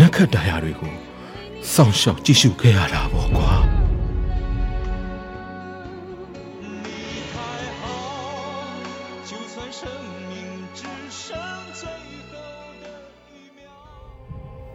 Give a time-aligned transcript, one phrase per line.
[0.00, 0.94] နက္ခတ္တရာတွေကို
[1.72, 3.50] စောင့်ရှောက်ကြည့်ရှုခဲ့ရတာပေါ့ကွာ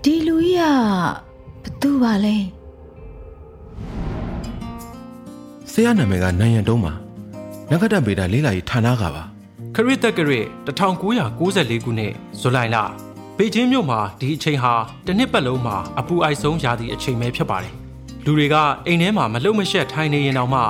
[0.03, 2.35] ဒီလူကြီးကဘသူပါလဲ
[5.71, 6.93] ဆရာနာမည်ကနိုင်ရန်တုံးပါ
[7.71, 9.23] နဂတဗေဒလေးလာရေးဌာနကပါ
[9.75, 12.77] ခရစ်တက်ကရစ်1994ခုနှစ်ဇူလိုင်လ
[13.39, 14.73] ဘေကျင်းမြို့မှာဒီအချိန်ဟာ
[15.05, 17.73] တစ်နှစ်ပတ်လုံးမှာအပူအိုက်ဆုံးရာသီအချိန်ပဲဖြစ်ပါတယ်
[18.25, 18.55] လူတွေက
[18.87, 20.61] အိမ်ထဲမှာမလုံမရှက်ထိုင်နေရင်တောင်မှ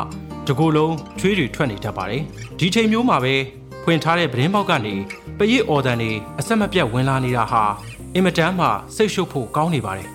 [0.48, 2.24] တကိုယ်လုံးချွေးတွေထွက်နေတတ်ပါတယ်
[2.60, 3.36] ဒီချိန်မျိုးမှာပဲ
[3.84, 4.96] ဖွင့်ထားတဲ့ပဒင်းပေါက်ကနေ
[5.38, 7.64] ပရစ်အော်ဒန်တွေအဆက်မပြတ်ဝင်လာနေတာဟာ
[8.14, 10.10] အင်မတန်မှစိတ်ရှုပ်ဖို့ကောင်းနေပါတယ်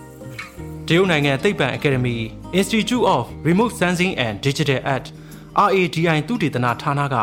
[0.86, 2.14] တရုတ်နိုင်ငံသိပ္ပံအကယ်ဒမီ
[2.58, 5.06] Institute of Remote Sensing and Digital Art
[5.68, 7.16] RADI သုတေသနဌာနက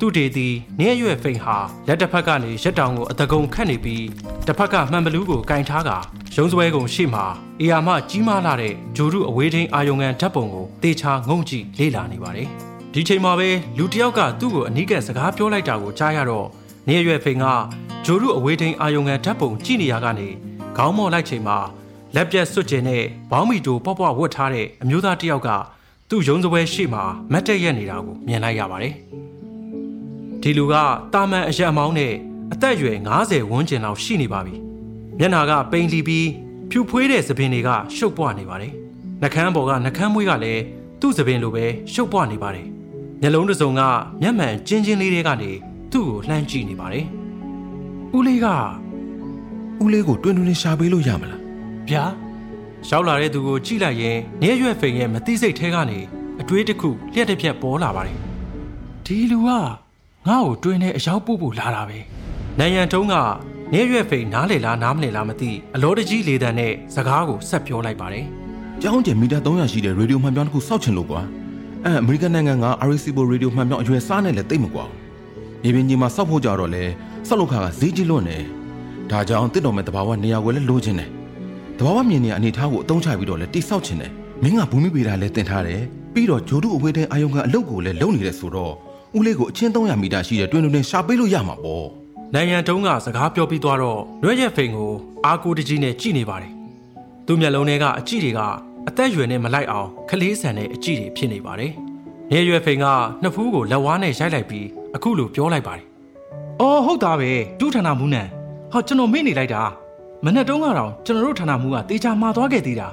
[0.00, 1.56] သူတေသည်နေရွယ်ဖိန်ဟာ
[1.88, 4.06] လက်တစ်ဖက်ကနေရက်တောင်ကိုအတကုံခတ်နေပြီး
[4.46, 5.90] တစ်ဖက်ကမှန်ဘလူးကိုကင်ထားက
[6.34, 7.24] ရုံးစွဲကုန်ရှေ့မှာ
[7.60, 12.48] အရာမကြီးမားလာတဲ့ဂျိုရုအဝေးထိန်အာယုံငံဓာတ်ပုံကိုတေချာငုံကြည့်လေ့လာနေပါတယ်
[12.94, 16.46] ဒီချိန်မှာပဲလူတစ်ယောက်ကသူ့ကိုအနီးကပ်စကားပြောလိုက်တာကိုကြားရတော့
[16.88, 17.44] နေရွယ်ဖိန်က
[18.04, 20.28] ဂျိုရုအဝေးထိန်အာယုံငံဓာတ်ပုံကြည့်နေရကနေ
[20.76, 21.58] ခေါင်းမော်လိုက်ချိန်မှာ
[22.14, 25.48] လက်ပြတ်စွတ်ကျင်တဲ့ဘောင်းမီတိုပေါ့ပေါ့ဝတ်ထားတဲ့အမျိုးသားတစ်ယောက်က
[26.08, 28.94] သူ့ရုံးစွဲရှေ့မှာမတ်တက်ရက်နေတာကိုမြင်လိုက်ရပါတယ်
[30.42, 30.74] ဒီလူက
[31.12, 32.14] တာမန်အရက်အမောင်းနဲ့
[32.52, 34.54] အသက်အရွယ်90ဝန်းကျင်လောက်ရှိနေပါပြီ
[35.18, 36.28] မျက်နာကပိန်လီပြီး
[36.70, 38.72] ဖြူဖွေးတဲ့သပင်တွေကရှုပ်ပွားနေပါတယ်
[39.22, 40.62] နှကန်းပေါ်ကနှကန်းမွေးကလည်း
[41.00, 42.66] သူ့သပင်လိုပဲရှုပ်ပွားနေပါတယ်
[43.20, 43.80] မျက်လုံးတစ်စုံက
[44.22, 45.50] မျက်မှန်ကျင်းချင်းလေးတွေကနေ
[45.92, 47.06] သူ့ကိုလှမ်းကြည့်နေပါတယ်
[48.16, 48.46] ဦးလေးက
[49.82, 51.40] ဦးလေးကိုတွင်တွင်ရှာပေးလို့ရမလား
[51.88, 52.04] ဗျာ
[52.88, 55.98] ရောက်လာတဲ့သူကိုကြည့်လိုက်ရင်နေရွက်ဖိန်ရဲ့မသိစိတ်ထဲကနေ
[56.40, 58.18] အတွေးတစ်ခုလျှက်တစ်ပြက်ပေါ်လာပါတယ်
[59.06, 59.50] ဒီလူက
[60.28, 61.98] ငါ့ကိုတွင်းနဲ့အရောက်ပို့ဖို့လာတာပဲ
[62.58, 63.14] နိုင်ရန်တုံးက
[63.72, 68.24] နေရွက်ဖိန်နားလေလားနားမလဲလားမသိအလောတကြီးလေတံနဲ့စကားကိုဆက်ပြောလိုက်ပါတယ်
[68.82, 71.20] ကျောင်းကျယ်မီတာ300ရှိတဲ့ရေဒီယိုမှန်ပြောင်းတစ်ခုစောက်ချင်လို့ကွာ
[71.84, 74.96] အဲအမေရိကန်နိုင်ငံက RCBO ရေဒီယိုမှန်ပြောင်းအရွယ်စားနဲ့လည်းတိတ်မကွာဘူး
[75.62, 76.84] မြေပြင်ကြီးမှာစောက်ဖို့ကြတော့လဲ
[77.28, 78.38] စောက်လို့ခါကဈေးကြီးလွန်းနေ
[79.10, 81.10] ဒါကြောင့်တစ်တော်မဲ့တဘာဝနေရာကိုလည်းလိုချင်တယ်
[81.78, 85.82] တဘာဝမြင်နေအနေထားကိုအသုံးချပြီးတော့လဲတိစောက်ချင်တယ်မင်းကဘူမိပေတာလည်းတင်ထားတယ်
[86.14, 88.74] ပြီးတော့ဂျိုဒုအဝေးတဲ့အာယုံကအလုပ်ကိုလည်းလုပ်နေတယ်ဆိုတော့
[89.16, 91.86] ဦးလေးကိုအချင်း300မီတာရှိတဲ့တွင်တွင်နဲ့ရှာပေးလို့ရမှာပေါ့
[92.34, 94.92] နိုင်ရန်တုံးကစကားပြောပြီးသွားတော့ရွက်ရက်ဖိန်ကို
[95.24, 96.52] အာကိုတကြီးနဲ့ကြည့်နေပါတယ်
[97.26, 98.40] သူ့မျက်လုံးထဲကအကြည့်တွေက
[98.88, 101.72] အသက်အရွယ်နဲ့မလိုက်အောင်ခလေးဆန်တဲ့အကြည့်တွေဖြစ်နေပါတယ်
[102.30, 102.86] နေရွယ်ဖိန်က
[103.22, 105.86] နှစ်ဖူးကိုလက်ဝါးနဲ့ရိုက်လိုက်ပြီးအခုလိုပြောလိုက်ပါတယ်။
[106.60, 108.22] အော်ဟုတ်သားပဲဒုဌာနမူးနံ
[108.72, 109.62] ဟောကျွန်တော်မေ့နေလိုက်တာ
[110.24, 112.88] မနေ့တုန်းကတော့ကျွန်တော်တို့ဌာနမူးကတေချာမှာသွားခဲ့သေးတာ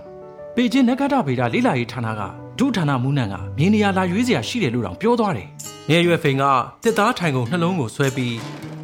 [0.56, 2.22] ပေကျင်းနဂတဗေဒလေးလာရေးဌာနက
[2.60, 5.48] ဒုဌာနမူးနံကမြင်းနေရလာရွေးစရာရှိတယ်လို့တောင်ပြောသွားတယ်။
[5.90, 6.44] နေရွယ်ဖိန်က
[6.84, 8.38] တစ်သားထိုင်ကုန်နှလုံးကိုဆွဲပြီး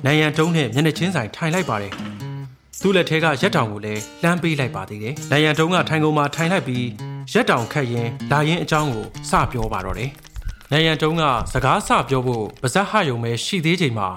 [0.06, 1.92] နိုင်ရန်တုံးနဲ့မျက်နှာချင်းဆိုင်ထိုင်လိုက်ပါတယ်။
[2.82, 6.86] သူ့လက်ထဲကရက်တောင်ကိုလည်းလှမ်းပေးလိုက်ပါသေးတယ်။နိုင်ရန်တုံးကထိုင်ကုန်မှာထိုင်လိုက်ပြီး
[7.34, 10.10] ရက်တောင်ခတ်ရင်လာရင်အကြောင်းကိုစပြောပါတော့တယ်။
[10.72, 11.24] နိုင်ရန်တုံးက
[11.54, 14.08] စကားစပြောဖို့ပါဇက်ဟယုံပဲရှိသေးချိန်မှာ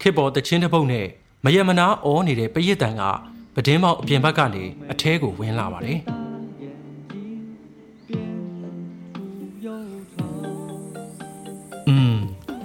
[0.00, 1.06] ခေပေါ်တချင်းတစ်ပုတ်နဲ့
[1.44, 3.02] မယမနာအောနေတဲ့ပရစ်တန်က
[3.54, 6.00] ပဒင်းမောက်အပြင်ဘက်ကနေအထဲကိုဝင်လာပါတယ်။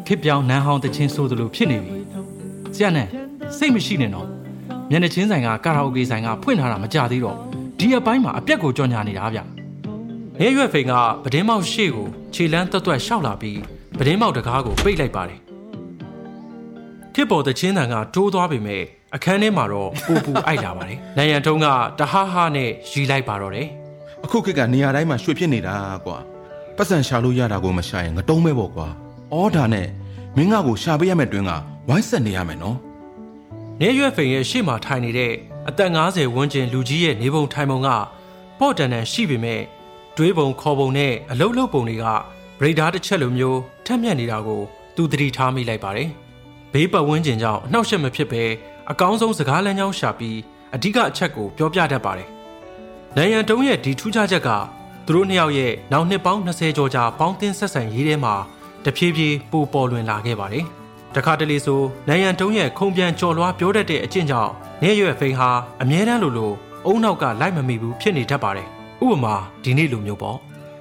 [0.10, 1.94] ခေပြောင်နန်းဟောင်းတချင်းဆိုသလိုဖြစ်နေပြီ။
[2.76, 3.08] ဆရာနဲ့
[3.58, 4.28] စိတ်မရှိနဲ့နော်။
[4.90, 7.38] မျက်နှာချင်းဆိုင်ကကာရာအိုကေဆိုင်ကဖွင့်ထားတာမကြသေးတော့
[7.80, 9.40] ဒီအပိုင်းမှာအပြက်ကိုကြော်ညာနေတာဗျ။
[10.42, 13.60] ရဲရွက်ဖိန်ကပဒင်းမောက်ရှေ့ကိုခြေလန်းတွတ်တွတ်ရှောက်လာပြီး
[13.98, 15.40] ပဒင်းမောက်တကားကိုပိတ်လိုက်ပါတယ်။
[17.14, 18.84] ခေပေါ်တချင်းတန်ကတိုးသွားပေမဲ့
[19.16, 21.66] အခန်းထဲမှာတော့ပူပူအိုက်လာပါတယ်။နိုင်ရန်တုံးက
[22.00, 23.68] တဟားဟားနဲ့ရီလိုက်ပါတော့တယ်။
[24.26, 26.18] အခုခေတ်ကနေရာတိုင်းမှာရွှေဖြစ်နေတာကွာ
[26.78, 28.90] ပတ်စံရှာလို့ရတာကိုမရှာရင်ငတုံးပဲပေါ့ကွာ
[29.34, 29.88] အော်ဒါနဲ့
[30.36, 31.52] မင်းငါကိုရှာပေးရမယ့်တွင်က
[31.88, 32.78] ဝိုင်းဆက်နေရမယ်နော်
[33.82, 35.34] နေရွက်ဖိန်ရဲ့ရှေ့မှာထိုင်နေတဲ့
[35.68, 37.90] အသက်50ဝန်းကျင်လူကြီးရဲ့နေပုံထိုင်ပုံက
[38.60, 39.62] ပေါ့တန်တန်ရှိပေမဲ့
[40.18, 42.06] တွေးပုံခေါ်ပုံနဲ့အလုတ်လုတ်ပုံတွေက
[42.60, 44.62] ဗရိဒါတစ်ချက်လိုမျိုးထက်မြက်နေတာကို
[44.96, 46.10] သူသတိထားမိလိုက်ပါတယ်။
[46.74, 48.44] ဘေးပတ်ဝန်းကျင်ကြောင့်အနှောက်အယှက်မဖြစ်ဘဲ
[48.92, 50.38] အကောင်းဆုံးစကားလမ်းကြောင်းရှာပြီး
[50.76, 52.30] အဓိကအချက်ကိုပြောပြတတ်ပါတယ်။
[53.18, 54.50] နိုင်ရန်တုံးရဲ့ဒီထူးခြားချက်က
[55.06, 58.36] သူတို့နှစ်ယောက်ရဲ့နောက်နှစ်ပေါင်း20ကျော်ကြာပေါင်းသင်းဆက်ဆံရေးထဲမှာ
[58.86, 60.66] တဖြည်းဖြည်းပိုပေါ်လွင်လာခဲ့ပါတယ်။
[61.16, 64.52] တခါတလေဆိုနိုင်ရန်တုံးရဲ့ခုံပြန်ကြော်လွှားပြောတတ်တဲ့အကျင့်ကြောင့်
[64.84, 65.50] နေရွယ်ဖိန်ဟာ
[65.82, 66.52] အမြဲတမ်းလိုလို
[66.86, 68.68] အုံနောက်ကလိုက်မမိဘူးဖြစ်နေတတ်ပါတယ်။
[69.04, 70.38] ဥပမာဒီနေ့လိုမျိုးပေါ့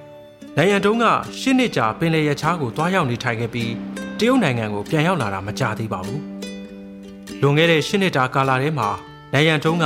[0.57, 1.05] ။နိုင်ရန်တုံးက
[1.39, 3.71] ရှစ်နှစ်ကြာပင်လယ်ရချားကိုတွားရောက်နေထိုင်ခဲ့ပြီး
[4.19, 6.21] တရုတ်နိုင်ငံကိုပြန်ရောက်လာတာမကြာသေးပါဘူး။
[7.41, 8.89] လွန်ခဲ့တဲ့ရှစ်နှစ်တာကာလထဲမှာ
[9.33, 9.85] နိုင်ရန်တုံးက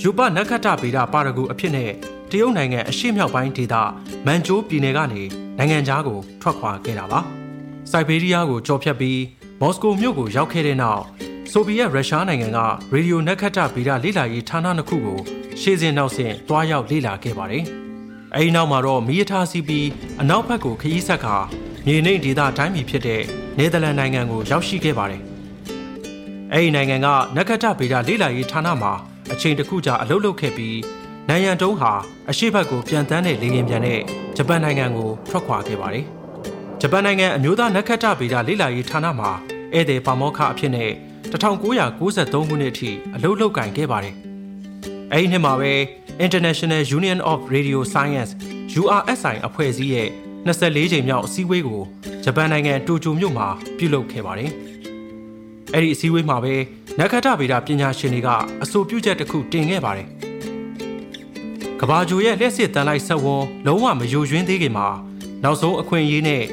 [0.00, 1.90] ယူပနက္ခတ္တဗေဒပါရဂူအဖြစ်နဲ့
[2.30, 3.74] တရုတ်နိုင်ငံအရှေ့မြောက်ပိုင်းဒေသ
[4.26, 5.22] မန်ကျိုးပြည်နယ်ကနေ
[5.58, 7.22] နိုင်ငံခြားကိုထွက်ခွာခဲ့တာပါ။
[7.90, 9.20] စိုက်ဘေးရီးယားကိုကြော်ဖြတ်ပြီး
[9.60, 11.02] မော်စကိုမြို့ကိုရောက်ခဲ့တဲ့နောက်
[11.52, 12.58] ဆိုဗီယက်ရုရှားနိုင်ငံက
[12.92, 15.18] ရေဒီယိုနက္ခတ္တဗေဒလေ့လာရေးဌာနနှစ်ခုကို
[15.60, 17.64] ရှေ့စဉ်နောက်စဉ်တွားရောက်လေ့လာခဲ့ပါတယ်။
[18.34, 19.88] အဲဒီနောက်မှာတော့မီးရထားစီးပြီး
[20.20, 21.36] အနောက်ဘက်ကိုခရီးဆက်ခါ
[21.86, 23.22] မြေနှိမ်ဒေသတိုင်းပြည်ဖြစ်တဲ့
[23.58, 25.22] နယ်သာလန်နိုင်ငံကိုရောက်ရှိခဲ့ပါတယ်။
[26.52, 27.06] အဲဒီနိုင်ငံက
[27.36, 28.92] နက္ခတ္တဗေဒလေ့လာရေးဌာနမှာ
[29.32, 30.78] အချိန်တစ်ခုကြာအလုပ်လုပ်ခဲ့ပြီး
[31.28, 31.92] နိုင်ရန်တုံးဟာ
[32.30, 34.00] အရှိတ်ဘက်ကိုပြန်တန်းတဲ့လေယာဉ်ပြန်နဲ့
[34.36, 36.06] ဂျပန်နိုင်ငံကိုထွက်ခွာခဲ့ပါတယ်။
[36.82, 39.30] ဂျပန်နိုင်ငံအမျိုးသားနက္ခတ္တဗေဒလေ့လာရေးဌာနမှာ
[39.74, 40.90] ဧည့်သည်ပါမောက္ခအဖြစ်နဲ့
[41.32, 44.14] 1993ခုနှစ်အထိအလုပ်လုပ်ကင်ခဲ့ပါတယ်။
[45.12, 45.72] အဲဒီနှစ်မှာပဲ
[46.26, 48.30] International Union of Radio Science
[48.80, 50.08] URSI အဖွဲ့အစည်းရဲ့
[50.46, 51.82] 24ချိန်မြောက်အစည်းအဝေးကို
[52.24, 53.48] ဂျပန်နိုင်ငံတိုကျိုမြို့မှာ
[53.78, 54.50] ပြုလုပ်ခဲ့ပါတယ်။
[55.74, 56.54] အဲဒီအစည်းအဝေးမှာပဲ
[56.98, 58.28] နက္ခတ္တဗေဒပညာရှင်တွေက
[58.62, 60.08] အဆိုပြုချက်တစ်ခုတင်ခဲ့ပါတယ်။
[61.80, 64.88] ကဘာဂျိုရဲ့လက်စစ်တန်လိုက်ဆက်ဝန်လုံးဝမယိုယွင်းသေးခင်မှာ
[65.42, 66.44] နောက်ဆုံးအခွင့်အရေးနဲ့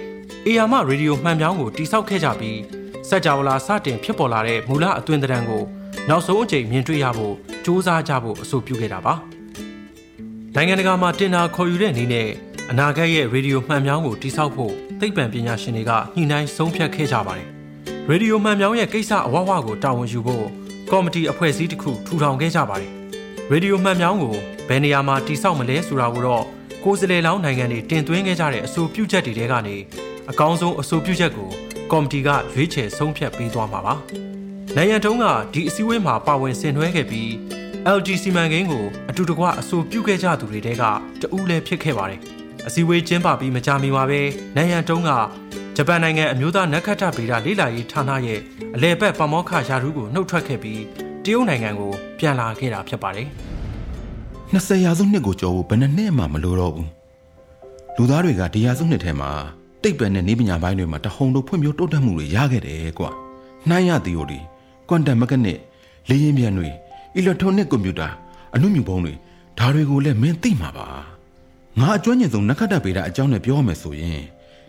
[0.47, 2.59] အေယာမရေဒီယိုမှန်ပြောင်းကိုတိစောက်ခဲ့ကြပြီး
[3.09, 5.63] စက်ကြဝဠာစတင်ဖြစ်ပေါ်လာတဲ့မူလအသွင်သဏ္ဍာန်ကို
[6.09, 7.33] နောက်ဆုံးအကြိမ်မြင်တွေ့ရဖို့
[7.63, 9.13] စ조사ကြဖို့အဆိုပြုခဲ့တာပါ
[10.55, 12.27] နိုင်ငံတကာမှာတင်တာခေါ်ယူတဲ့အနေနဲ့
[12.71, 17.47] အနာဂတ်ရဲ့ရေဒီယိုမှန်ပြောင်းကိုတိစောက်ဖို့သိပ္ပံပညာရှင်တွေကညှိနှိုင်းဆုံးဖြတ်ခဲ့ကြပါတယ်
[18.07, 20.45] ရေဒီယိုမှန်ပြောင်းရဲ့ကိစ္စအဝဝကိုတာဝန်ယူဖို့
[20.91, 22.91] ကော်မတီအဖွဲ့အစည်းတစ်ခုထူထောင်ခဲ့ကြပါတယ်
[23.51, 24.35] ရေဒီယိုမှန်ပြောင်းကို
[24.67, 26.43] ဘယ်နေရာမှာတိစောက်မလဲဆိုတာကိုတော့
[26.83, 29.75] ကိုယ်စလေလောင်းနိုင်ငံတွေတင်သွင်းခဲ့ကြတဲ့အဆိုပြုချက်တွေထဲကနေ
[30.31, 31.49] အကောင်းဆုံးအဆိုပြုချက်ကို
[31.91, 33.93] ကော်မတီကရွေးချယ်ဆုံးဖြတ်ပေးသွားမှာပါ။
[34.75, 37.29] နိုင်ရန်တုံးကဒီအစည်းအဝေးမှာပါဝင်ဆင်နွှဲခဲ့ပြီး
[37.97, 40.83] LG စီမံကိန်းကိုအတူတကွအဆိုပြုခဲ့ကြသူတွေတဲက
[41.21, 42.19] တဦးလည်းဖြစ်ခဲ့ပါတယ်။
[42.67, 44.21] အစည်းအဝေးကျင်းပပြီးမကြာမီမှာပဲ
[44.55, 45.09] နိုင်ရန်တုံးက
[45.75, 48.39] ဂျပန်နိုင်ငံအမျိုးသားနက္ခတ္တဗေဒလေ့လာရေးဌာနရဲ့
[48.75, 50.81] အလဲပတ်ပမောက္ခရာထူးကိုနှုတ်ထွက်ခဲ့ပြီး
[51.25, 53.27] တရုတ်နိုင်ငံကိုပြန်လာခဲ့တာဖြစ်ပါတယ်။
[54.53, 56.87] 20ရာစုနှစ်ကိုကျော်ဖို့ဘယ်နှစ်မှမလိုတော့ဘူး။
[57.95, 59.31] လူသားတွေကဒီရာစုနှစ်ထဲမှာ
[59.85, 63.09] တိတ်ပံနဲ့နေပညာပိုင်းတွေမှာတဟုန်တို့ဖွံ့ဖြိုးတိုးတက်မှုတွေရခဲ့တယ်ကွာ။
[63.69, 64.39] နှိုင်းရသီအိုရီ
[64.89, 65.59] ကွမ်တမ်မကနစ်
[66.09, 66.69] လေယာဉ်ပြန်တွေ
[67.15, 68.09] အီလက်ထရောနစ်ကွန်ပျူတာ
[68.55, 69.13] အနုမြူပုံတွေ
[69.59, 70.87] ဒါတွေကိုလည်းမင်းသိမှာပါ။
[71.79, 74.21] ငါအကျွမ်းကျင်ဆုံးနက္ခတ္တဗေဒအကြောင်းနဲ့ပြောရမယ်ဆိုရင်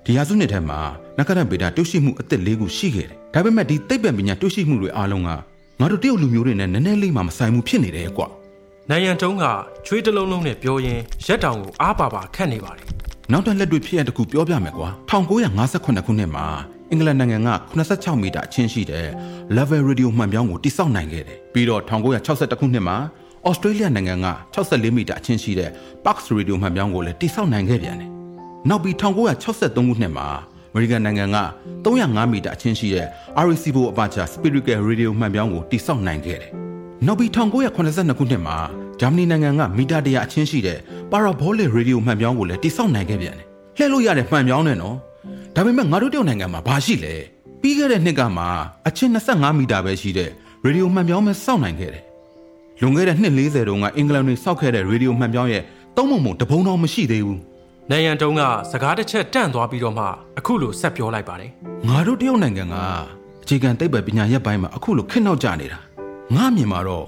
[0.05, 0.79] ဒီရာစုနှစ်ထဲမှာ
[1.19, 5.31] နက္ခတ္တဗေဒတွေ့ရှိမှုအသစ်၄ခုရှိခဲ့တယ်။ဒါပေမဲ့ဒီသိပ္ပံပညာတွေ့ရှိမှုတွေအားလုံးက
[5.81, 8.29] ငါတို့တရုတ်လူမျိုးတွေနဲ့နည်းနည်းလေးမှမဆိုင်မှုဖြစ်နေတယ်ကွာ။
[8.91, 9.45] နိုင်ရန်တုံးက
[9.87, 12.86] ချွေးတလုံးလုံးနဲ့ပြောရင်ရက်တောင်ကိုအားပါပါခတ်နေပါတယ်
[13.33, 16.47] နောက်ထပ်လက်တွေ့ဖြစ်ရတစ်ခုပြောပြမယ်ကွာ1958ခုနှစ်မှာ
[16.91, 17.51] အင်္ဂလန်နိုင်ငံက
[17.87, 19.07] 86မီတာအချင်းရှိတဲ့
[19.57, 22.97] level radio မှန်ပြောင်းကိုတိစောက်နိုင်ခဲ့တယ်ပြီးတော့1962ခုနှစ်မှာ
[23.49, 25.71] ဩစတြေးလျနိုင်ငံက64မီတာအချင်းရှိတဲ့
[26.05, 28.11] Parks Radio မှန်ပြောင်းကိုလည်းတိစောက်နိုင်ခဲ့ပြန်တယ်
[28.69, 30.27] နောက်ပြီး1963ခုနှစ်မှာ
[30.73, 31.39] အမေရိကန်နိုင်ငံက
[31.85, 33.07] 305မီတာအချင်းရှိတဲ့
[33.41, 36.51] Arecibo Aperture Spherical Radio မှန်ပြောင်းကိုတိစောက်နိုင်ခဲ့တယ်
[37.07, 38.59] နောက်ပြီး1982ခုနှစ်မှာ
[39.01, 40.79] ဂျာမနီနိုင်ငံကမီတာတရာအချင်းရှိတဲ့
[41.11, 44.97] parabolic radio မှန်ပြောင်းကိုလည်းတိစောက်နိုင်ခဲ့ပြန်တယ်။လှည့်လို့ရတဲ့မှန်ပြောင်းနဲ့နော်။
[45.55, 47.15] ဒါပေမဲ့ငါတို့တရုတ်နိုင်ငံမှာဘာရှိလဲ။
[47.61, 48.45] ပြီးခဲ့တဲ့နှစ်ကမှ
[48.89, 50.31] အချင်း25မီတာပဲရှိတဲ့
[50.67, 52.05] radio မှန်ပြောင်းပဲစောက်နိုင်ခဲ့တယ်။
[52.81, 55.63] လွန်ခဲ့တဲ့နှစ်40တုန်းကအင်္ဂလန်တွေစောက်ခဲ့တဲ့ radio မှန်ပြောင်းရဲ့
[55.97, 57.39] သုံးပုံပုံတပုံတော့မရှိသေးဘူး။
[57.91, 60.05] နိုင်ရန်တုံးကစကားတစ်ချက်တန့်သွားပြီးတော့မှ
[60.39, 61.51] အခုလိုဆက်ပြောလိုက်ပါတယ်။
[61.89, 62.75] ငါတို့တရုတ်နိုင်ငံက
[63.43, 65.79] အခြေခံသိပ္ပံပညာရပ်ပိုင်းမှာအခုလိုခက်နောက်ကြနေတာ။
[66.37, 67.07] ငါမြင်မှာတော့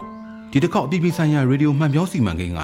[0.52, 2.61] ဒီတစ်ခေါက်အပြည်ပြည်ဆိုင်ရာရေဒီယိုမှန်ပြောစီမံကိန်းက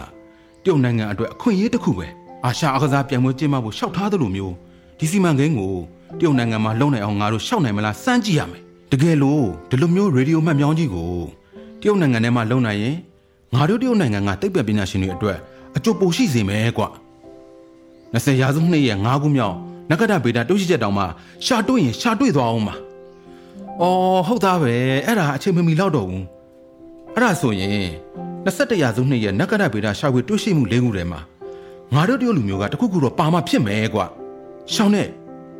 [0.64, 2.06] တရုတ်နိုင်ငံအတွက်အခွင့်အရေးတစ်ခုပဲ
[2.44, 4.54] အာရှအကစားပြိုင်ပွဲကျင်းပဖို့ရှောက်ထားသလိုမျိုး
[4.98, 5.72] ဒီစီမံကိန်းကို
[6.18, 8.62] တရုတ်နိုင်ငံမှာလုံနိုင်အောင်ငါတို့ရှောက်နိုင်မလားစမ်းကြည့်ရမယ်
[8.92, 11.12] တကယ်လို့ဒီလိုမျိုးရေဒီယိုမှတ်မြောင်းကြီးကို
[11.80, 12.96] တရုတ်နိုင်ငံထဲမှာလုံနိုင်ရင်
[13.54, 15.38] ငါတို့တရုတ်နိုင်ငံကတိတ်ပပညာရှင်တွေအတွက်
[15.76, 16.84] အကျိုးပိုရှိစေမယ်ကွ
[18.14, 19.56] 20ရာစုနှစ်ရဲ့9ခုမြောက်
[19.90, 21.04] နဂဒဗေဒတုရှိချက်တောင်မှ
[21.44, 22.74] ရှာတွေ့ရင်ရှာတွေ့သွားအောင်ပါ။
[23.80, 24.72] အော်ဟုတ်သားပဲ
[25.06, 26.24] အဲ့ဒါအချိန်မမီလောက်တော့ဘူး။
[27.16, 27.88] အဲ့ဒါဆိုရင်
[28.44, 31.20] 21ရာစုနှစ်ရဲ့နက္ကရဗေဒရှာဖွေတွေ့ရှိမှု၄ခုထဲမှာ
[31.94, 34.06] ငါတို့တရုတ်လူမျိုးကတခုခုတော့ပါမှဖြစ်မယ်ကွာ
[34.72, 35.08] ရှောင်းနဲ့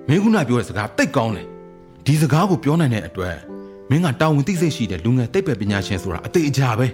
[0.09, 1.47] မင်းခုနပြောတဲ့စကားတိတ်ကောင်းတယ်
[2.07, 3.37] ဒီစကားကိုပြောနိုင်တဲ့အတွက်
[3.91, 6.91] မင်းကတာဝန်သိစိတ်ရှိတဲ့လူငယ်သိပ္ပံပညာရှင်ဆိုတာအသေးအကြပဲတ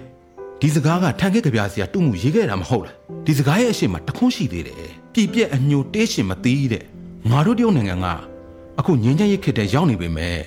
[0.61, 4.77] ဒီစကားကထန်ခဲ့ကြပြစီကတူမှုရေးခဲ့တာမဟုတ်လားဒီစကားရဲ့အရှိမတခွန်းရှိသေးတယ်
[5.13, 6.83] ပြပြက်အညိုတေးရှင်မသိတဲ့
[7.29, 8.07] ငါတို့တရုတ်နိုင်ငံက
[8.79, 10.37] အခုငင်းချမ်းရစ်ခစ်တဲ့ရောက်နေပေမဲ့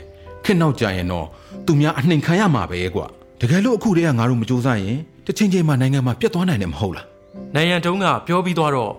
[0.44, 1.26] ခက်နောက်ကြရင်တော့
[1.66, 3.06] သူများအနှိမ်ခံရမှာပဲကွာ
[3.40, 7.06] တကယ်လို့အခုတည်းကငါတို့မကြိုးစားရင်တစ်ချိန်ချိန်မှာနိုင်ငံမှာပြတ်သွားနိုင်တယ်မဟုတ်လား
[7.54, 8.92] နိုင်ရန်တုံးကပြောပြီးသွားတော့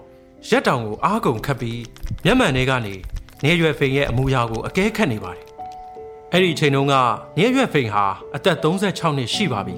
[0.49, 1.81] ရက်တောင်ကိုအားကုန်ခတ်ပြီး
[2.25, 2.95] မျက်မှန်ထဲကနေ
[3.43, 5.45] နေရွယ်ဖိန်ရဲ့အမူအရာကိုအကဲခတ်နေပါတယ်။
[6.31, 6.93] အဲ့ဒီအချိန်တုန်းက
[7.37, 9.75] နေရွယ်ဖိန်ဟာအသက်36နှစ်ရှိပါပြီ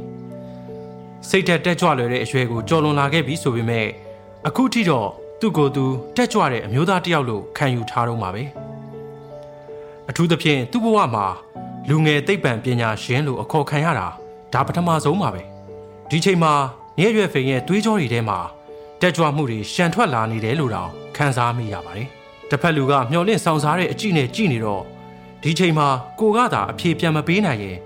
[1.30, 3.88] ။စိတ်သက်တက်ကြွလွယ်တဲ့အရွယ်ကိုကျော်လွန်လာခဲ့ပြီဆိုပေမဲ့
[4.48, 5.10] အခုထိတော့
[5.40, 5.86] သူ့ကိုယ်သူ
[6.16, 8.44] တက်ကြွတဲ့အမျိုးသားတစ်ယောက်လို့ခံယူထားတော့မှာပဲ။
[10.10, 11.26] အထူးသဖြင့်သူ့ဘဝမှာ
[11.90, 14.08] လူငယ်သိပ္ပံပညာရှင်လို့အခေါ်ခံရတာ
[14.54, 15.42] ဒါပထမဆုံးပါပဲ။
[16.10, 16.54] ဒီချိန်မှာ
[16.98, 18.39] နေရွယ်ဖိန်ရဲ့သွေးကြောတွေထဲမှာ
[19.01, 22.08] တက်ကြွမှုတွေရှန်ထွက်လာနေတယ်လို့တောင်ခန်းစားမိရပါတယ်။
[22.50, 24.84] တစ်ဖက်လူကမျောလင့်ဆောင်စားတဲ့အကြည့်နဲ့ကြည့်နေတော့
[25.44, 25.88] ဒီချိန်မှာ
[26.20, 27.77] ကိုကသာအဖြေပြန်မပေးနိုင်ရင်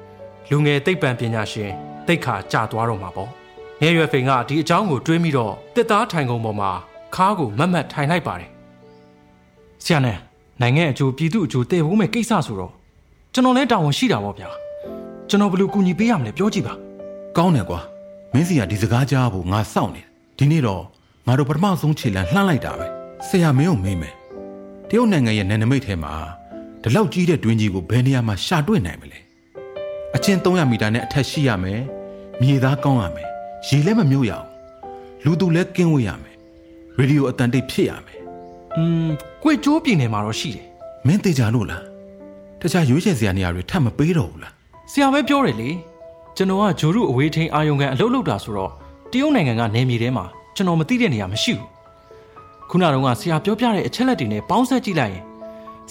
[0.49, 1.71] လူငယ်သိပ္ပံပညာရှင်
[2.07, 3.29] တိတ်ခါကြာသွားတော့မှာပေါ့။
[3.81, 6.71] နေရွယ်ဖိန်ကဒီအကြောင်းကိုတွေးမိတော့တစ်သားထိုင်ကုန်ပေါ်မှာ
[7.15, 8.49] ခါးကိုမတ်မတ်ထိုင်လိုက်ပါတယ်။
[9.83, 10.17] ဆရာနဲ့
[10.61, 12.73] နိုင်ငံအကျိုးပြည်သူအကျိုးတည်ဖို့မဲ့ကိစ္စဆိုတော့
[13.33, 14.49] ကျွန်တော်လည်းတာဝန်ရှိတာပေါ့ဗျာ။
[15.31, 16.73] ကျွန်တော်ဘယ်လိုကူညီပေးရမလဲပြောကြည့်ပါ
[17.37, 17.79] ကောင်းတယ်ကွာ
[18.33, 20.07] မင်းစီကဒီစကားကြားဖို့ငါစောင့်နေတယ်
[20.37, 20.83] ဒီနေ့တော့
[21.27, 22.87] ငါတို့ပထမဆုံးခြေလမ်းလှမ်းလိုက်တာပဲ
[23.27, 24.13] ဆရာမင်းကိုမေးမယ်
[24.89, 26.13] တရုတ်နိုင်ငံရဲ့နယ်နိမိတ်ထဲမှာ
[26.81, 29.19] ဒီလောက်ကြီးတဲ့တွင်းကြီးကိုဘယ်နေရာမှာရှာတွေ့နိုင်မလဲ
[30.15, 31.81] အချင်း300မီတာနဲ့အထက်ရှိရမယ်
[32.41, 33.27] မြေသားကောင်းရမယ်
[33.67, 34.47] ရေလည်းမမြုပ်ရအောင်
[35.23, 36.35] လူသူလည်းကင်းဝေးရမယ်
[36.97, 38.19] ရေဒီယိုအတန်တိတ်ဖြစ်ရမယ်။
[38.77, 39.07] อืม
[39.41, 40.65] ကြွေကျိုးပြည်နယ်မှာတော့ရှိတယ်
[41.07, 41.83] မင်းသေးကြလို့လား
[42.61, 44.53] တခြားရွေးချယ်စရာနေရာတွေထပ်မပေးတော့ဘူးလား
[44.93, 45.69] ဆရာပဲပြောတယ်လေ
[46.35, 48.71] ကျွန်တော်ကဂျိုရုအဝေးထိန်အာယုံကန်အလုပ်လုပ်တာဆိုတော့
[49.11, 51.67] တရုတ်နိုင်ငံကနေမြေထဲမှာကျွန်တော်မသိတဲ့နေရာမရှိဘူး
[52.69, 55.23] ခုနကတော့ဆရာပြောပြတဲ့အချက်လက်တွေနဲ့ပေါင်းဆက်ကြည့်လိုက်ရင်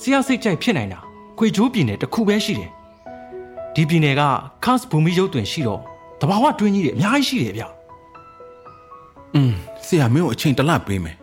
[0.00, 0.99] ဆရာစိတ်ကြိုက်ဖြစ်နိုင်တာ
[1.38, 2.71] ခွေချိုးပြည်နယ်တစ်ခုပဲရှိတယ်
[3.75, 4.23] ဒီပြည်နယ်က
[4.64, 5.80] ခတ်ဘူမီရုပ်တွင်ရှိတော့
[6.21, 7.64] တဘာဝတွင်းကြီးတွေအများကြီးရှိတယ်ဗျ
[9.35, 9.52] อืม
[9.87, 11.16] ဆရာမင်းကိုအချိန်တစ်လပေးမယ်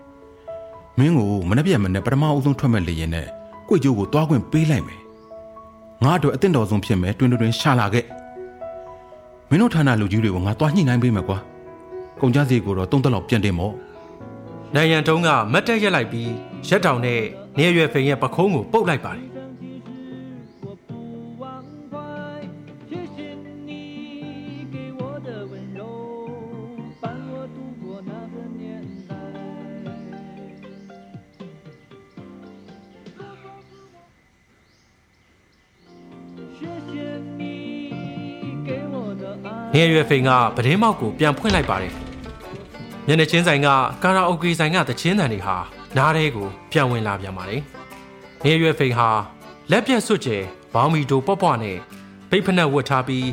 [0.98, 3.27] မင်းကိုမနှက်ပြက်မနဲ့ပထမအဦးဆုံးထွက်မဲ့လေရင်နဲ့
[3.67, 5.01] ကြွေကျိုးကိုတွားခွင့်ပေးလိုက်မယ်
[6.04, 8.06] ငါတို့အသင့်တော်ဆုံးဖြစ်မယ်တွင်တွင်တွင်ရှာလာခဲ့
[9.50, 11.38] မင်းတို့ဌာနလူကြီးတွေကိုငါတွားညှိနှိုင်းပေးမယ်ကွာ
[12.22, 13.74] ကုန်ကြစည်ကိုတော့တုံးတက်လောက်ပြန်တင်မို့
[14.75, 16.32] နိုင်ရန်တုံးကမတ်တက်ရက်လိုက်ပြီး
[16.68, 17.22] ရက်တောင်နဲ့
[17.58, 19.27] နေရွယ်ဖိန်ရဲ့ပခုံးကိုပုတ်လိုက်ပါတယ်
[39.77, 39.88] 的爱。
[39.89, 41.93] နေရွယ်ဖိန်ကပဒင်းမောက်ကိုပြန်ဖွင့်လိုက်ပါတယ်
[43.07, 43.67] မျက်နှာချင်းဆိုင်က
[44.03, 45.57] ကာရာအိုကေဆိုင်ကတချင်းတန်တွေဟာ
[45.98, 47.62] နားထဲကိုပြန်ဝင်လာပြန်ပါတယ်
[48.43, 49.10] နေရွယ်ဖိန်ဟာ
[49.72, 50.38] လက်ပြက်စွတ်ကျဲ
[50.74, 51.77] ဘောင်းမီတိုပေါ့ပေါ့နဲ့
[52.29, 53.27] ပိတ်ဖနက်ဝတ်ထားပြီး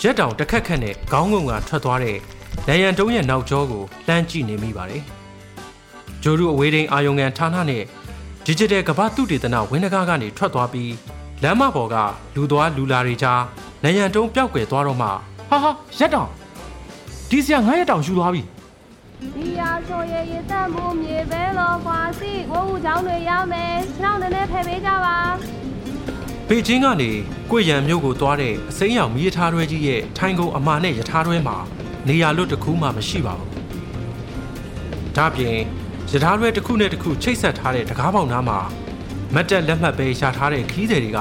[0.00, 2.18] ရက်တောင်တစ်ခက်ခက်နဲ့ခေါင်းငုံကထွက်သွားတဲ့
[2.66, 5.02] နိုင်ရန်တုံးရဲ့နောက်ကျောကိုလှမ်းကြည့်နေမိပါတယ်
[6.22, 7.82] ဂျိုရုအဝေးထိန်အာယုံငံဌာနနဲ့
[8.46, 10.92] digital ကမ္ဘာတုတေသနဝင်းတကားကနေထွက်သွားပြီး
[11.42, 11.96] လမ်းမပေါ်က
[12.34, 13.42] လူသွားလူလာတွေကြား
[13.82, 15.10] နိုင်ရန်တုံးပျောက်ကွယ်သွားတော့မှ
[15.54, 16.28] ဟာဟာရက်တောင်
[17.30, 18.42] ဒီစရာငါရက်တောင်ယူသွားပြီ
[19.34, 25.16] ဒီယာဆိုရဲ့ရေတက်မှုမြေပဲလို့ခွာစီကိုဦးချောင်းတွေရမယ်ခြေထောက်နည်းနည်းဖယ်ပေးကြပါ
[26.48, 27.10] ပေကျင်းကနေ
[27.50, 31.56] ကိုရံမြို့ကိုသွားတဲ့အစိမ်းရောင်မီးရထားတွဲကြီးရဲ့ထိုင်ကုန်အမာနဲ့ရထားတွဲမှာ
[32.08, 33.50] နေရာလွတ်တစ်ခုမှမရှိပါဘူး။
[35.16, 35.56] ဒါပြင်
[36.10, 38.58] ရထားတွဲတစ်ခုနဲ့တစ်ခုချိတ်ဆက်ထားတဲ့တကားပေါက်နားမှာ
[39.34, 41.20] မတ်တက်လက်မှတ်ပဲရှာထားတဲ့ခီးသည်တွေက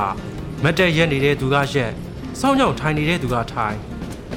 [0.64, 1.92] မတ်တက်ရက်နေတဲ့သူကရက်
[2.40, 3.76] စောင်းကြောင်ထိုင်နေတဲ့သူကထိုင်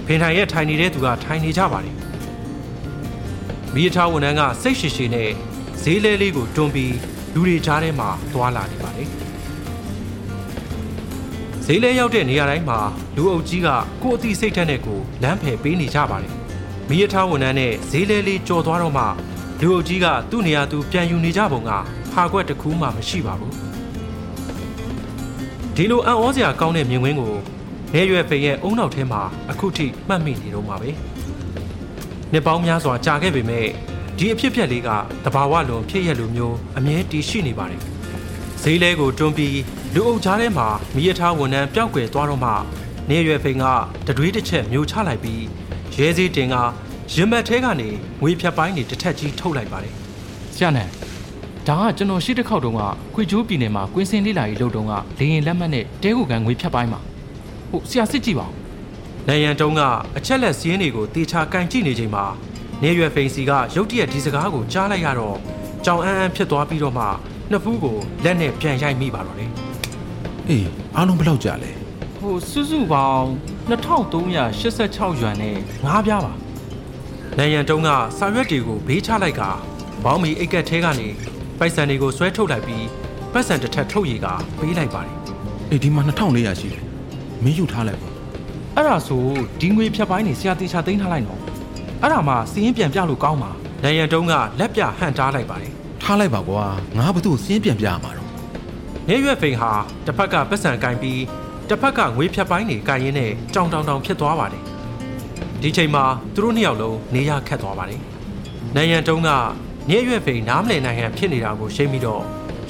[0.06, 1.94] ဖင်ထိုင်ရက်ထိုင်နေတဲ့သူကထိုင်နေကြပါတယ်။
[3.75, 5.30] မီးရထားဝန်ထမ်းကစိတ်ရှိရှိနဲ့
[5.82, 6.94] ဈေးလဲလေးကိုတွန်းပြီး
[7.34, 9.08] လူတွေကြားထဲမှာသွာလာနေပါတယ်။
[11.64, 12.78] ဈေးလဲရောက်တဲ့နေရာတိုင်းမှာ
[13.16, 13.68] လူအုပ်ကြီးက
[14.02, 16.32] ကိုယ်အသိစိတ်ထက်နဲ့ကိုလမ်းဖယ်ပေးနေကြပါတယ်။
[16.88, 19.04] မီးရထားဝန်ထမ်းနဲ့ဈေးလဲလေးကြော်သွားတော့မှ
[19.60, 21.70] လူအုပ်ကြီးကသူ့နေရာသူပြန်ယူနေကြပုံက
[22.12, 23.52] ဟာကွက်တစ်ခုမှမရှိပါဘူး။
[25.76, 27.32] ဒီလိုအံ့ဩစရာကောင်းတဲ့မြင်ကွင်းကို
[27.94, 30.90] နေရွယ်ဖေရဲ့အုံနောက်ထဲမှာအခုထိမှတ်မိနေတော့မှာပဲ။
[32.32, 33.66] နှစ်ပေါင်းများစွာကြာခဲ့ပေမဲ့
[34.18, 34.88] ဒီအဖြစ်အပျက်လေးက
[35.24, 37.82] တဘာဝလွန်ဖြစ်ရလိုမျိုးအမြဲတည်ရှိနေပါတယ်။
[38.62, 39.58] ဈေးလဲကိုတွန်းပြီး
[39.94, 42.52] လူအုပ်ကြားထဲမှာမိရထားဝန်ထမ်းပျောက်ကွယ်သွားတော့မှ
[43.10, 43.64] နေရွယ်ဖိန်က
[44.06, 45.42] တတွေးတစ်ချက်မျိုးချလိုက်ပြီး
[45.94, 46.56] ရဲစည်းတင်က
[47.14, 47.88] ရင်ဘတ်ထဲကနေ
[48.22, 49.94] ငွေဖြတ်ပိုင်းတွေတစ်ထက်ကြီးထုတ်လိုက်ပါတယ်။
[50.54, 50.88] ဆရာနဲ့
[51.68, 52.82] ဒါကကျွန်တော်ရှိတစ်ခေါက်တုန်းက
[53.14, 57.00] ခွေချိုးပြည်နယ်မှာကွင်းစင်လေးလာရေးလုပ်တုန်းကလေရင်လက်မှတ်နဲ့တဲကိုကန်ငွေဖြတ်ပိုင်းမှာ
[57.70, 58.52] ဟုတ်ဆရာစစ်ကြည့်ပါဦး။
[59.28, 59.80] နိုင်ရန်တုံးက
[60.16, 62.25] အချက်လက်စီးရင်တွေကိုတေချာကန်ကြည့်နေချိန်မှာ
[62.82, 65.37] နေရွယ်ဖိန်စီကရုတ်တရက်ဒီစကားကိုကြားလိုက်ရတော့
[65.85, 67.04] ကြောင်အန်းအန်းဖြစ်သွားပြီးတော့မှ
[67.50, 69.50] နှစ်ဖူးကိုလက်နဲ့ပြန်ရိုက်မိပါတော့တယ်
[70.49, 71.70] အေးအားလုံးဘယ်လောက်ကြာလဲ
[72.18, 73.26] ဟိုစုစုပေါင်း
[73.68, 76.32] 2386ရွမ်နဲ့ငါးပြားပါ
[77.38, 79.42] နန်ရန်တုံးကစာရွက်တွေကိုဘေးချလိုက်က
[80.04, 81.08] ဘောင်းမီအိတ်ကက်ထဲကနေ
[81.58, 82.87] ပိုက်ဆံတွေကိုဆွဲထုတ်လိုက်ပြီး
[83.32, 84.26] ပတ်စံတစ်ထပ်ထုတ်ရီက
[84.61, 85.16] ပေးလိုက်ပါတယ်
[85.70, 86.85] အေးဒီမှာ2400ရှိတယ်
[87.46, 88.14] မင်းယူထားလိုက်ပေါ့
[88.76, 89.24] အဲ့ဒါဆို
[89.60, 91.40] ဒီငွေဖြတ်ပိုင်းနေဆရာတေချာသိမ်းထားလိုက်တော့
[92.02, 93.50] အဲ့ဒါမှစီးရင်ပြန်ပြလို့ကောင်းပါ
[93.82, 95.72] နန်ရန်တုံးကလက်ပြဟန်တားလိုက်ပါတယ်
[96.02, 96.64] ထားလိုက်ပါကွာ
[96.98, 98.30] ငါဘာလို့စင်းပြန်ပြရမှာတော့
[99.08, 99.72] နေရွက်ဖိန်ဟာ
[100.06, 101.22] တစ်ဖက်ကပတ်စံကင်ပြီး
[101.68, 104.62] တစ်ဖက်ကငွေဖြတ်ပိုင်းတွေကင်ရင်းနဲ့ကြောင်တောင်တောင်ဖြစ်သွားပါတယ်
[105.62, 108.00] ဒီချိန်မှာသူတို့နှစ်ယောက်လုံးနေရခတ်သွားပါတယ်
[108.74, 109.28] နန်ရန်တုံးက
[109.90, 112.22] နေရွက်ဖိန်နားမလည်နိုင်ဟန်ဖြစ်နေတာကိုရှင်းပြီးတော့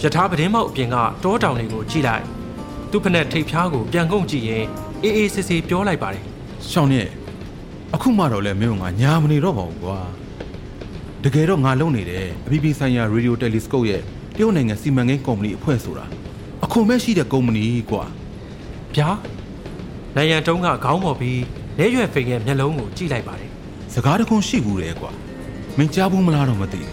[0.02, 2.24] ယထာပဒင်းမောက်အပြင်ကတောတောင်တွေကိုကြည့်လိုက်
[2.90, 4.64] သူ့ဖက်နဲ့ထိပ်ဖျားကိုပြန်ကုန်ကြည့်ရင်
[5.02, 6.24] အေးအေးဆေးဆေးပြောလိုက်ပါတယ်
[6.70, 7.06] ရှောင်းနဲ့
[7.94, 9.98] အခုမှတော့လဲမင်းကငါညာမနေတော့ပါဘူးကွာ
[11.24, 14.00] တကယ်တော့ငါလုံနေတယ်အပြည်ပြည်ဆိုင်ရာရေဒီယိုတယ်လီစကုပ်ရဲ့
[14.36, 16.04] တရုတ်နိုင်ငံစီမံကိန်းကုမ္ပဏီအဖွဲ့ဆိုတာ
[16.64, 18.04] အခုမဲ့ရှိတဲ့ကုမ္ပဏီကွာ
[18.96, 19.08] ဗျာ
[20.14, 21.40] နန်ရန်တုံးကခေါင်းပေါ်ပြီး
[21.78, 23.50] နေရွက်ဖိန်ရဲ့မျက်လုံးကိုကြည့်လိုက်ပါတယ်
[23.94, 25.10] စကားတခွန်းရှိဘူးတယ်ကွာ
[25.76, 26.92] မင်းကြားဘူးမလားတော့မသိဘူး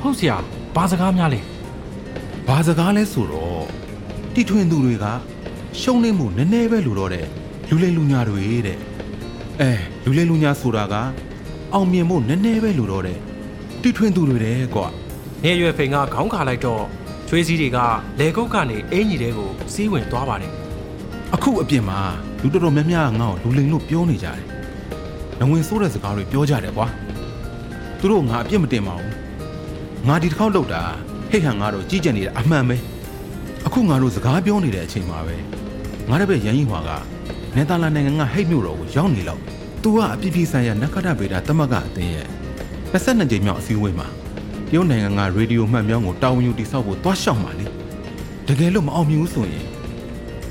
[0.00, 0.36] ဟုတ်ဆရာ
[0.76, 1.40] ဘာစကားများလဲ
[2.48, 3.66] ဘာစကားလဲဆိုတော့
[4.38, 5.06] တီထွင်သူတွေက
[5.80, 7.26] ရှုံးနေမှုနည်းနည်းပဲလို့တော့တဲ့
[7.68, 8.78] လူလိမ်လူညာတွေတဲ့
[9.60, 9.70] အဲ
[10.04, 10.94] လူလိမ်လူညာဆိုတာက
[11.72, 13.18] အောင်မြင်ဖို့နည်းနည်းပဲလို့တော့တဲ့
[13.82, 14.86] တီထွင်သူတွေတဲ့ကွာ
[15.44, 16.84] နေရွယ်ဖိန်ကခေါင်းခါလိုက်တော့
[17.28, 17.78] ချွေးစည်းတွေက
[18.18, 20.52] လေကုတ်ကနေအင်းကြီးတဲကိုစီးဝင်သွားပါတယ်
[21.34, 22.00] အခုအပြင်မှာ
[22.42, 24.42] လူတော်တော်များများကငါ့ကိုလူလိမ်လို့ပြောနေကြတယ်။
[25.38, 26.86] ငဝင်ဆိုးတဲ့စကားတွေပြောကြတယ်ကွာ။
[27.98, 29.12] သူတို့ငါအပြစ်မတင်ပါဘူး။
[30.08, 30.82] ငါဒီတစ်ခေါက်လောက်တာ
[31.30, 32.76] ဟိတ်ဟန်ငါတို့ကြီးကြံနေတာအမှန်ပဲ။
[33.66, 35.36] အခုငါတို့စကားပြောနေတဲ့အချိန်မှာပဲ
[36.08, 36.90] ငါတပည့်ရန်ကြီးဟွာက
[37.54, 39.42] နယ်သာလန်နိုင်ငံကဟိတ်မြို့တော်ကိုရောက်နေလောက်။
[39.82, 42.26] तू ကအပြစ်ပြဆိုင်ရာနက္ခတ္တဗေဒတမကအသင်းရဲ့
[42.92, 44.08] 22ကြိမ်မြောက်အစည်းအဝေးမှာ
[44.68, 47.66] တရုတ်နိုင်ငံကရေဒီယိုမှတ်မြောင်းကိုတာဝန်ယူတိစောက်ဖို့တွားလျှောက်ပါလေ။
[48.48, 49.66] တကယ်လို့မအောင်မြင်ဘူးဆိုရင်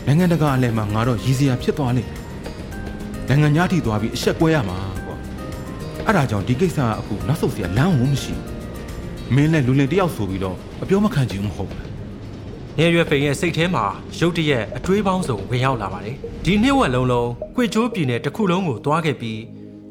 [0.05, 2.19] နိုင်ငံတကာအလဲမှာငါတော့ရည်စရာဖြစ်သွားလိမ့်မယ်
[3.30, 5.15] နိုင်ငံညားထိသွားပြီးအဆက်ကွဲရမှာကွာ
[6.06, 11.94] အဲ့ဒါကြောင့်ဒီကိစ္စကအခုနောက်ဆုတ်စရာလမ်းဝင်မရှိဘူးမင်းလည်းလူလင်တယောက်ဆိုပြီးတော့အပြောမခံချင်ဘူးမဟုတ်ဘူး
[12.79, 13.85] နေရွယ်ဖိန်ရဲ့စိတ်ထဲမှာ
[14.19, 19.41] ရုတ်တရက်အတွေးပေါင်းစုံဝင်ရောက်လာပါတယ်ဒီနှစ်ဝက်လုံးလုံးကွေချိုးပြည်နယ်တစ်ခုလုံးကိုသွားခဲ့ပြီး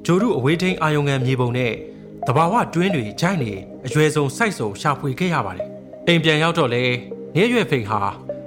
[0.04, 1.72] ဂျိုရုအဝေးထိန်အာယုံငံမြေပုံနဲ့
[2.26, 3.52] တဘာဝတွင်းတွေဂျိုင်းနေ
[3.86, 5.68] အရွယ်စုံစိုက်စုံရှာဖွေခဲ့ရပါတယ်
[6.06, 6.84] အိမ်ပြန်ရောက်တော့လေ
[7.36, 8.00] နေရွယ်ဖိန်ဟာ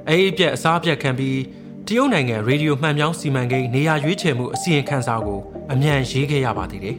[0.09, 1.39] အေးပြက်အစားပြက်ခံပြီး
[1.87, 5.39] တရုတ်နိုင်ငံရေဒီယိုမှန်ပြောင်းစီမံကိန်းနေရာရွေးချယ်မှုအစီရင်ခံစာကို
[5.71, 6.97] အမြန်ရေးခဲ့ရပါသေးတယ်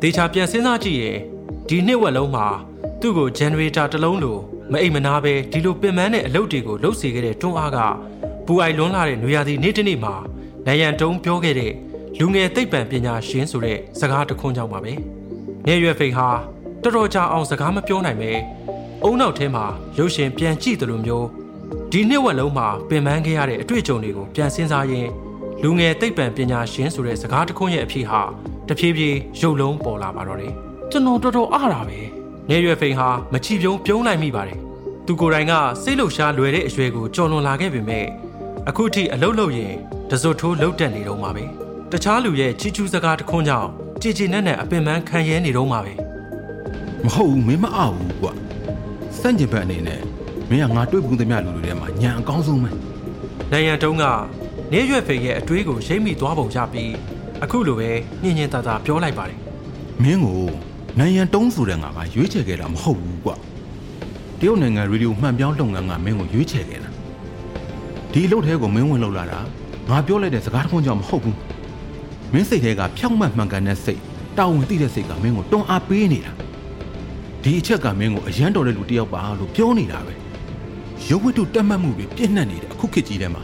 [0.00, 1.18] ဒေချာပြန်စဉ်းစားကြည့်ရင်
[1.68, 2.46] ဒီနှစ်ဝက်လုံးမှာ
[3.00, 4.38] သူ့ကို generator တစ်လုံးလို
[4.72, 7.78] မအိမ်မနာပဲဒီလိုပင်ပန်းတဲ့အလုပ်တွေကိုလုပ်စေခဲ့တဲ့တွန်းအားက
[8.46, 10.14] ပူအိုင်လွန်းလာတဲ့နွေရာသီနေ့တစ်နေ့မှာ
[10.66, 11.72] နိုင်ရန်တုံးပြောခဲ့တဲ့
[12.18, 14.92] လူငယ်သိပ္ပံပညာရှင်ဆိုတဲ့စကားတစ်ခွန်းကြောင့်ပါပဲ။
[15.66, 16.28] နေရွယ်ဖိန်ဟာ
[16.82, 18.30] တော်တော်ကြာအောင်စကားမပြောနိုင်ပဲ
[19.04, 19.64] အုံနောက်ထဲမှာ
[19.98, 21.26] ရုပ်ရှင်ပြန်ကြည့်တယ်လို့မျိုး
[21.92, 25.08] ဒီနှစ်ဝက်လုံးမှာပင်ပန်းခဲ့ရတဲ့အတွေ့အကြုံတွေကိုပြန်စဉ်းစားရင်
[25.62, 28.22] လူငယ်သိပ္ပံပညာရှင်ဆိုတဲ့စကားတစ်ခွန်းရဲ့အဖြစ်ဟာ
[28.68, 30.52] တဖြည်းဖြည်းရုပ်လုံးပေါ်လာပါတော့တယ်။
[30.90, 32.00] ကျွန်တော်တော်တော်အားတာပဲ။
[32.52, 34.58] နေရွယ်ဖိန်ဟာမချီပြုံးပြုံးနိုင်မိပါတယ်။
[35.06, 38.06] သူကိုယ်တိုင်ကစိတ်လှုပ်ရှားလွယ်တဲ့အရွယ်ကိုကြော်လွန်လာခဲ့ပေမဲ့
[38.68, 39.74] အခုထိအလုတ်လုတ်ရင်
[40.10, 41.44] တစွတ်ထိုးလှုပ်တက်နေတော့မှာပဲ။
[41.92, 43.68] တခြားလူရဲ့ချီချူးစကားတစ်ခွန်းကြောင့်
[44.02, 45.92] ကြည်ကြည်နက်နက်အပင်ပန်းခံရဲနေတော့မှာပဲ
[47.04, 48.32] မဟုတ်ဘူးမင်းမအားဘူးကွာ
[49.20, 50.00] စန့်ကျင်ဘက်အနေနဲ့
[50.50, 52.70] မင်းကငါတွေ့ဘူးသမျှလူတွေထဲမှာညာအကောင်းဆုံးပဲ။
[53.52, 54.04] နိုင်ရန်တုံးက
[54.72, 56.92] နေရွယ်ဖိန်ရဲ့အတွေးကိုရိမ့်မိသွားပုံရပြီး
[57.42, 57.90] အခုလိုပဲ
[58.22, 59.38] ညင်ညင်သာသာပြောလိုက်ပါတယ်
[60.02, 63.34] မင်းကို နိုင်ရန်တုံးဆိုတဲ့ငါကရွေးချယ်ခဲ့တာမဟုတ်ဘူးကွာ
[64.38, 66.90] တရုတ်နိုင်ငံရေဒီယိုမှန်ပြောင်းလုပ်ငန်းကမင်းကိုရွေးချယ်ခဲ့တာ
[68.12, 69.38] ဒီအလုပ်ထဲကိုမင်းဝင်လောက်လာတာ
[69.88, 71.36] ငါပြောလိုက်တဲ့စကားတစ်ခုကြောင့်မဟုတ်ဘူး
[72.32, 74.00] မင်းစိတ်ထဲကဖြောက်မှတ်မှန်ကန်တဲ့စိတ်
[74.38, 76.32] တာဝန်သိတဲ့စိတ်ကမင်းကိုတွန်းအားပေးနေတာ
[77.42, 80.14] ဒီအချက်ကမင်းကိုအရန်တော်တဲ့လူတစ်ယောက်ပါလို့ပြောနေတာပဲ
[81.08, 83.42] ရုပ်ဝတ္ထုတက်မှတ်မှုတွေပြည့်နှက်နေတဲ့အခုခေတ်ကြီးထဲမှာ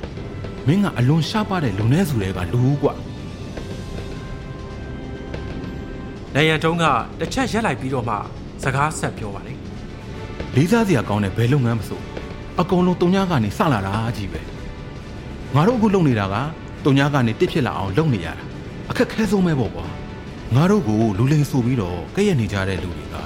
[0.66, 2.94] မင်းကအလွန်ရှားပါတဲ့လူနည်းစုတွေကလူကွာ။
[6.38, 6.84] နိုင်ရန်တုံးက
[7.20, 8.14] တစ်ချက်ရက်လိုက်ပြီးတော့မှ
[8.62, 9.58] စကားဆက်ပြောပါတယ်
[10.54, 12.00] လေးစားစရာကောင်းတဲ့ဘယ်လုပ်ငန်းမဆို
[12.60, 14.40] အကုန်လုံးတုံညာကနေစလာတာကြီးပဲ
[15.54, 16.34] ငါတို့အခုလုပ်နေတာက
[16.84, 18.44] တုံညာကနေတစ်ဖြစ်လာအောင်လုပ်နေရတာ
[18.90, 19.86] အခက်ခဲဆုံးပဲပေါ့ကွာ
[20.54, 23.16] ငါတို့ကိုလူလိမ်ဆိုပြီးတော့ကဲ့ရဲ့နေကြတဲ့လူတွေက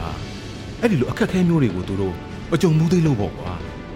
[0.81, 2.15] အဲ့ဒီလိုအခက်ခဲမျိုးတွေကိုသူတို့
[2.55, 3.51] အကြုံမူသေးလို့ပေါ့ကွာ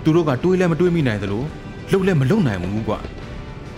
[0.04, 1.42] သူတို့ကတွေးလဲမတွေးမိနိုင်သလို
[1.90, 2.98] လှုပ်လဲမလှုပ်နိုင်ဘူးကွာ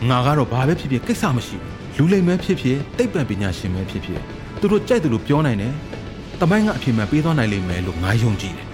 [0.09, 1.57] ငါကတော့ဘာပဲဖြစ်ဖြစ်ကိစ္စမရှိ
[1.94, 5.75] ဘူးလူလိမ်ပဲဖြစ်ဖြစ်တိတ်ပံပညာရှင်ပဲဖြစ်ဖြစ် သူတို့ကြိုက်တယ်လို့ပြောနိုင်တယ်
[6.40, 8.69] တမိုင်းကအဖြစ်မှန်ပေးသွားနိုင်လိမ့်မယ်လို့ငါယုံကြည်တယ်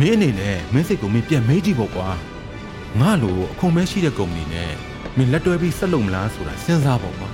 [0.00, 2.08] မင်းအနေနဲ့မင်းစိတ်ကိုမင်းပြန်မေးကြည့်ဖို့ကွာ
[3.00, 4.72] ငါလိုအခွန်မဲရှိတဲ့ကုမ္ပဏီနဲ့
[5.16, 7.28] မင်းလက်တွဲပြီးဆက်လုပ်မလားဆိုတာစဉ်းစားဖို့ကွာ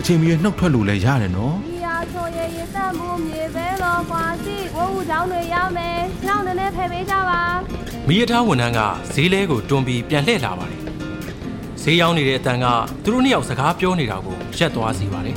[0.00, 7.42] အချိန်မီနှုတ်ထွက်လို့လည်းရတယ်နော်ဒီယာဆိုရင်ရသက်မှုမြေပဲလောကွာရှိဝုတ်ချောင်းတွေရမယ်။နောက်နည်းနည်းဖယ်ပေးကြပါ။
[8.08, 8.80] မီးရထားဝန်ထမ်းက
[9.14, 10.80] ဈေးလဲကိုတွန်းပြီးပြန်လှည့်လာပါတယ်။
[11.82, 12.66] ဈေးရောက်နေတဲ့အတန်က
[13.04, 15.36] သူတို့နှစ်ယောက်စကားပြောနေတာကိုရက်သွားစီပါတယ်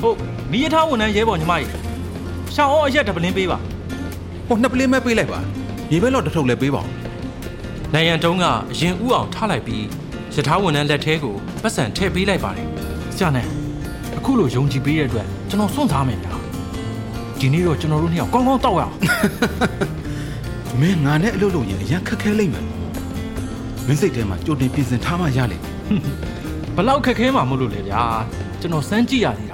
[0.00, 1.70] ဟုတ်န မီးရထားဝန်ထမ်းရဲဘော်ညီမကြီး
[2.54, 3.58] ရှောင်းအောင်အရက်တပလင်းပေးပါ
[4.48, 5.38] ဟိုနှစ်ပလင်းမဲ့ပေးလိုက်ပါ
[5.92, 6.88] ရေဘက်တော့တစ်ထုပ်လည်းပေးပါဦး
[7.94, 9.84] နိုင်ရန်တုံးကအရင်ဥအောင်ထားလိုက်ပြီး
[10.34, 12.68] ရထားဝန်ထမ်းလက်ထဲကိုပတ်စံထည့်ပေးလိုက်ပါတယ်
[13.14, 13.46] ဆရာနဲ့
[14.18, 16.34] အခုလိုယုံကြည်ပေးတဲ့အတွက်ကျွန်တော်စွန့်စားမယ်ဗျာ
[17.40, 18.94] ဒီနေ့တော့ကျွန်တော်တို့နှစ်ယောက်ကောင်းကောင်းတောက်ရအောင်
[20.80, 22.64] မင်းငါနဲ့အလုပ်လုပ်ရင်အရင်ခက်ခဲလိမ့်မယ်
[23.86, 25.72] မင်းစိတ်ထဲမှာကြိုတင်ပြင်ဆင်ထားမှရလိမ့်မယ်
[26.76, 28.02] ဘလောက်ခက်ခဲမှမလို့လေဗျာ
[28.60, 29.52] ကျွန်တော်စမ်းကြည့်ရသေးတ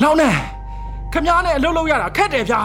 [0.00, 0.34] လောက်နဲ့
[1.12, 2.60] ခမားနဲ့အလုပ်လုပ်ရတာခက်တယ်ဗျာ